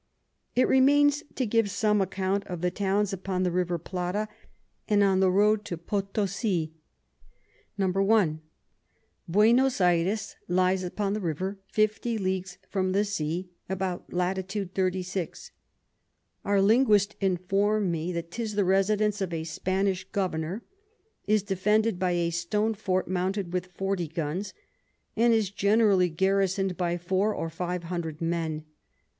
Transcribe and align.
It 0.55 0.67
remains 0.67 1.21
to 1.35 1.45
give 1.45 1.69
some 1.69 2.01
account 2.01 2.43
of 2.47 2.61
the 2.61 2.71
Towns 2.71 3.13
upon 3.13 3.43
the 3.43 3.51
River 3.51 3.77
Plata 3.77 4.27
and 4.87 5.03
on 5.03 5.19
the 5.19 5.29
Road 5.29 5.63
to 5.65 5.77
Potosi. 5.77 6.73
1. 7.77 8.41
Buenos 9.27 9.79
Ayres 9.79 10.37
lies 10.47 10.83
upon 10.83 11.13
the 11.13 11.19
River 11.21 11.59
50 11.67 12.17
Leagues 12.17 12.57
from 12.67 12.93
the 12.93 13.05
Sea, 13.05 13.51
about 13.69 14.11
Lat. 14.11 14.39
36. 14.49 15.51
Our 16.43 16.59
Linguist 16.59 17.15
inform'd 17.21 17.91
me 17.91 18.11
that 18.11 18.31
'tis 18.31 18.55
the 18.55 18.65
Residence 18.65 19.21
of 19.21 19.31
a 19.31 19.43
Spanish 19.43 20.03
Governour, 20.05 20.63
is 21.27 21.43
defended 21.43 21.99
by 21.99 22.13
a 22.13 22.31
Stone 22.31 22.73
Fort 22.73 23.07
mounted 23.07 23.53
with 23.53 23.67
40 23.67 24.07
Guns, 24.07 24.55
and 25.15 25.31
is 25.31 25.51
generally 25.51 26.09
garison'd 26.09 26.75
by 26.75 26.97
4 26.97 27.35
or 27.35 27.51
500 27.51 28.19
Men. 28.19 28.65